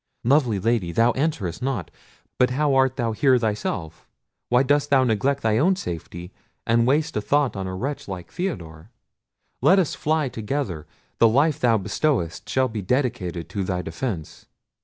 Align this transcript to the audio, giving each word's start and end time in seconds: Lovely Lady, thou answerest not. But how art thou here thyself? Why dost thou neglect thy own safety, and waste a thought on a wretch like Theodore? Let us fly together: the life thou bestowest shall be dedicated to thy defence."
Lovely 0.23 0.59
Lady, 0.59 0.91
thou 0.91 1.11
answerest 1.11 1.61
not. 1.61 1.91
But 2.39 2.49
how 2.49 2.73
art 2.73 2.95
thou 2.95 3.11
here 3.11 3.37
thyself? 3.37 4.07
Why 4.49 4.63
dost 4.63 4.89
thou 4.89 5.03
neglect 5.03 5.43
thy 5.43 5.59
own 5.59 5.75
safety, 5.75 6.33
and 6.65 6.87
waste 6.87 7.15
a 7.15 7.21
thought 7.21 7.55
on 7.55 7.67
a 7.67 7.75
wretch 7.75 8.07
like 8.07 8.31
Theodore? 8.31 8.89
Let 9.61 9.77
us 9.77 9.93
fly 9.93 10.27
together: 10.27 10.87
the 11.19 11.27
life 11.27 11.59
thou 11.59 11.77
bestowest 11.77 12.49
shall 12.49 12.67
be 12.67 12.81
dedicated 12.81 13.47
to 13.49 13.63
thy 13.63 13.83
defence." 13.83 14.47